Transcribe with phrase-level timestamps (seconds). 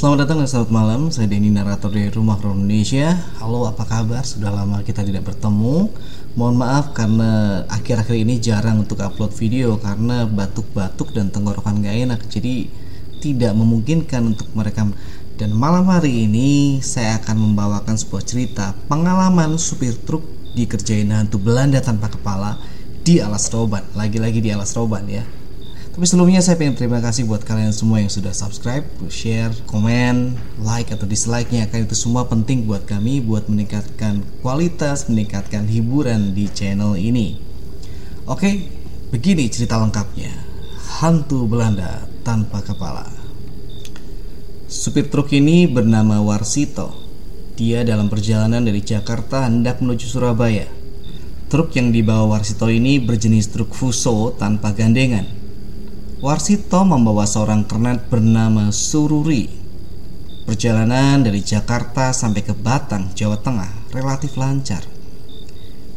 [0.00, 3.20] Selamat datang dan selamat malam, saya Denny Narator dari Rumah Horor Indonesia.
[3.36, 5.92] Halo apa kabar, sudah lama kita tidak bertemu.
[6.40, 12.20] Mohon maaf karena akhir-akhir ini jarang untuk upload video Karena batuk-batuk dan tenggorokan gak enak.
[12.32, 12.72] Jadi
[13.20, 14.96] tidak memungkinkan untuk merekam.
[15.36, 20.24] Dan malam hari ini saya akan membawakan sebuah cerita Pengalaman supir truk
[20.56, 22.56] dikerjain hantu Belanda tanpa kepala
[23.04, 23.84] di Alas Roban.
[23.92, 25.39] Lagi-lagi di Alas Roban ya
[25.90, 30.86] tapi sebelumnya saya ingin terima kasih buat kalian semua yang sudah subscribe, share, komen, like
[30.94, 31.66] atau dislike-nya.
[31.66, 37.42] Karena itu semua penting buat kami buat meningkatkan kualitas, meningkatkan hiburan di channel ini.
[38.30, 38.70] Oke,
[39.10, 40.30] begini cerita lengkapnya.
[41.02, 43.10] Hantu Belanda tanpa kepala.
[44.70, 46.94] Supir truk ini bernama Warsito.
[47.58, 50.70] Dia dalam perjalanan dari Jakarta hendak menuju Surabaya.
[51.50, 55.39] Truk yang dibawa Warsito ini berjenis truk Fuso tanpa gandengan
[56.20, 59.48] Warsito membawa seorang kernet bernama Sururi.
[60.44, 64.84] Perjalanan dari Jakarta sampai ke Batang, Jawa Tengah relatif lancar.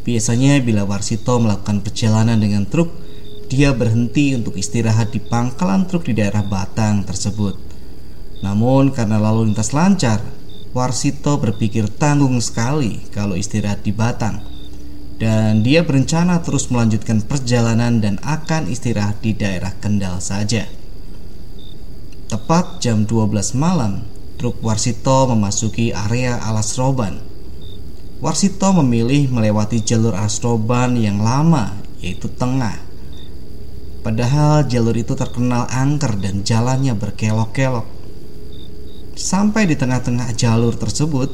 [0.07, 2.87] Biasanya bila Warsito melakukan perjalanan dengan truk,
[3.51, 7.59] dia berhenti untuk istirahat di pangkalan truk di daerah Batang tersebut.
[8.47, 10.23] Namun karena lalu lintas lancar,
[10.71, 14.52] Warsito berpikir tanggung sekali kalau istirahat di Batang
[15.21, 20.65] dan dia berencana terus melanjutkan perjalanan dan akan istirahat di daerah Kendal saja.
[22.33, 24.09] Tepat jam 12 malam,
[24.41, 27.21] truk Warsito memasuki area Alas Roban.
[28.19, 32.73] Warsito memilih melewati jalur Alas Roban yang lama, yaitu tengah.
[34.03, 37.87] Padahal jalur itu terkenal angker dan jalannya berkelok-kelok.
[39.13, 41.29] Sampai di tengah-tengah jalur tersebut,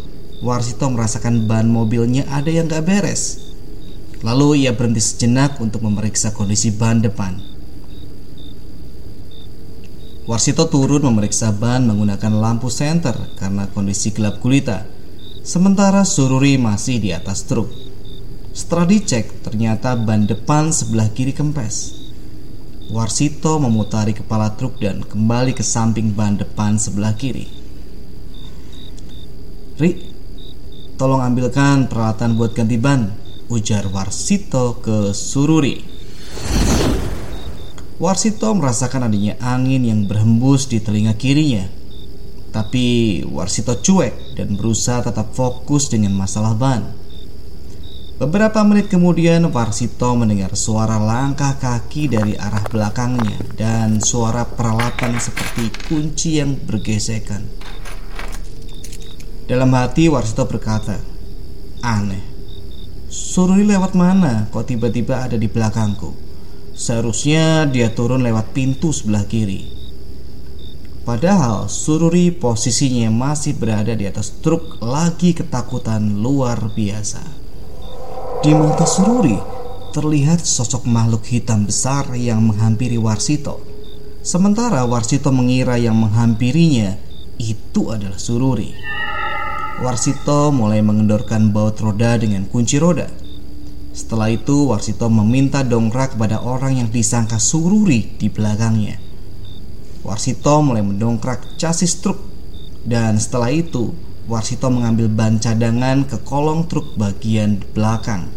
[0.46, 3.49] Warsito merasakan ban mobilnya ada yang gak beres.
[4.20, 7.40] Lalu ia berhenti sejenak untuk memeriksa kondisi ban depan.
[10.30, 14.86] Warsito turun memeriksa ban menggunakan lampu senter karena kondisi gelap gulita.
[15.42, 17.72] Sementara Sururi masih di atas truk.
[18.54, 21.98] Setelah dicek, ternyata ban depan sebelah kiri kempes.
[22.90, 27.46] Warsito memutari kepala truk dan kembali ke samping ban depan sebelah kiri.
[29.78, 29.92] Ri,
[30.98, 33.14] tolong ambilkan peralatan buat ganti ban,
[33.50, 35.82] ujar Warsito ke Sururi.
[37.98, 41.66] Warsito merasakan adanya angin yang berhembus di telinga kirinya.
[42.54, 46.94] Tapi Warsito cuek dan berusaha tetap fokus dengan masalah ban.
[48.22, 55.74] Beberapa menit kemudian Warsito mendengar suara langkah kaki dari arah belakangnya dan suara peralatan seperti
[55.90, 57.50] kunci yang bergesekan.
[59.50, 61.02] Dalam hati Warsito berkata,
[61.82, 62.39] "Aneh.
[63.10, 64.46] Sururi lewat mana?
[64.54, 66.14] Kok tiba-tiba ada di belakangku?
[66.78, 69.66] Seharusnya dia turun lewat pintu sebelah kiri.
[71.10, 77.26] Padahal Sururi posisinya masih berada di atas truk lagi ketakutan luar biasa.
[78.46, 79.42] Di mata Sururi
[79.90, 83.58] terlihat sosok makhluk hitam besar yang menghampiri Warsito.
[84.22, 86.94] Sementara Warsito mengira yang menghampirinya
[87.42, 88.70] itu adalah Sururi.
[89.80, 93.08] Warsito mulai mengendorkan baut roda dengan kunci roda.
[93.96, 99.00] Setelah itu, Warsito meminta dongkrak kepada orang yang disangka sururi di belakangnya.
[100.04, 102.20] Warsito mulai mendongkrak chassis truk
[102.84, 103.96] dan setelah itu
[104.28, 108.28] Warsito mengambil ban cadangan ke kolong truk bagian belakang.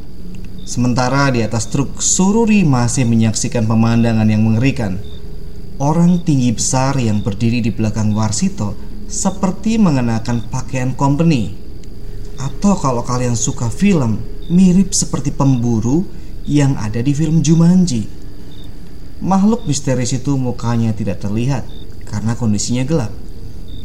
[0.63, 5.03] Sementara di atas truk, Sururi masih menyaksikan pemandangan yang mengerikan.
[5.83, 11.53] Orang tinggi besar yang berdiri di belakang Warsito seperti mengenakan pakaian company.
[12.41, 16.09] Atau kalau kalian suka film, mirip seperti pemburu
[16.49, 18.09] yang ada di film Jumanji.
[19.23, 21.63] Makhluk misterius itu mukanya tidak terlihat
[22.09, 23.13] karena kondisinya gelap.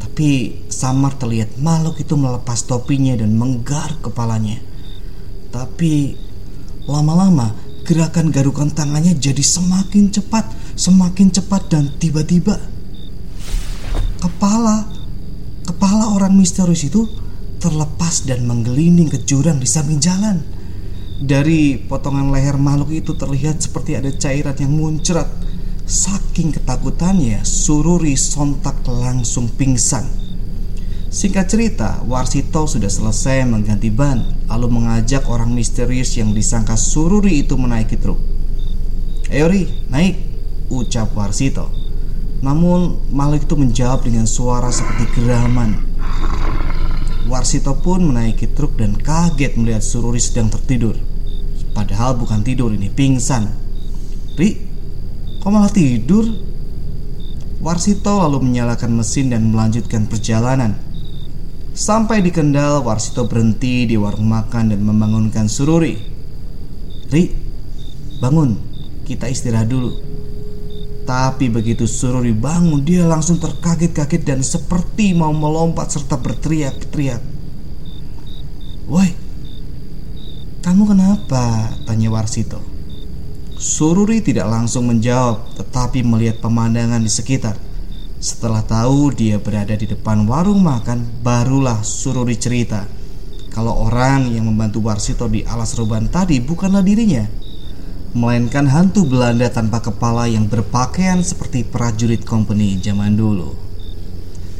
[0.02, 4.58] Tapi samar terlihat makhluk itu melepas topinya dan menggar kepalanya.
[5.54, 6.16] Tapi
[6.88, 7.54] lama-lama
[7.86, 12.58] gerakan garukan tangannya jadi semakin cepat, semakin cepat dan tiba-tiba
[14.18, 14.97] kepala
[15.78, 17.06] Kepala orang misterius itu
[17.62, 20.42] terlepas dan menggelinding ke jurang di samping jalan.
[21.22, 25.30] Dari potongan leher makhluk itu terlihat seperti ada cairan yang muncrat.
[25.86, 30.02] Saking ketakutannya, Sururi sontak langsung pingsan.
[31.14, 37.54] Singkat cerita, Warsito sudah selesai mengganti ban, lalu mengajak orang misterius yang disangka Sururi itu
[37.54, 38.18] menaiki truk.
[39.30, 40.18] Ayo Ri, naik,
[40.74, 41.70] ucap Warsito.
[42.38, 45.82] Namun makhluk itu menjawab dengan suara seperti geraman.
[47.28, 50.96] Warsito pun menaiki truk dan kaget melihat Sururi sedang tertidur.
[51.76, 53.52] Padahal bukan tidur ini, pingsan.
[54.38, 54.56] Ri,
[55.42, 56.24] kok malah tidur?
[57.58, 60.78] Warsito lalu menyalakan mesin dan melanjutkan perjalanan.
[61.74, 65.98] Sampai di Kendal, Warsito berhenti di warung makan dan membangunkan Sururi.
[67.12, 67.34] Ri,
[68.22, 68.56] bangun,
[69.04, 69.90] kita istirahat dulu.
[71.08, 77.24] Tapi begitu Sururi bangun, dia langsung terkaget-kaget dan seperti mau melompat serta berteriak-teriak.
[78.92, 79.08] Woi,
[80.60, 81.72] kamu kenapa?
[81.88, 82.60] Tanya Warsito.
[83.56, 87.56] Sururi tidak langsung menjawab, tetapi melihat pemandangan di sekitar.
[88.20, 92.84] Setelah tahu dia berada di depan warung makan, barulah Sururi cerita
[93.48, 97.26] kalau orang yang membantu Warsito di alas ruban tadi bukanlah dirinya,
[98.18, 103.54] melainkan hantu Belanda tanpa kepala yang berpakaian seperti prajurit company zaman dulu.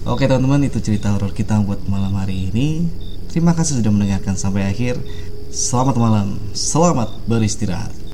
[0.07, 2.87] Oke teman-teman itu cerita horor kita buat malam hari ini.
[3.27, 5.03] Terima kasih sudah mendengarkan sampai akhir.
[5.51, 8.08] Selamat malam, selamat beristirahat.